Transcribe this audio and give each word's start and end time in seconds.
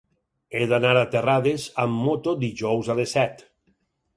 He 0.55 0.61
d'anar 0.71 0.93
a 1.01 1.03
Terrades 1.15 1.67
amb 1.83 2.01
moto 2.07 2.35
dijous 2.47 2.91
a 2.95 2.99
les 3.01 3.17
set. 3.19 3.45